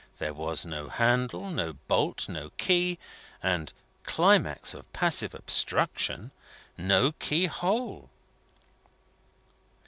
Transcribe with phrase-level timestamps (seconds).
[0.17, 2.97] There was no handle, no bolt, no key,
[3.43, 3.71] and
[4.03, 6.31] (climax of passive obstruction!)
[6.75, 8.09] no keyhole.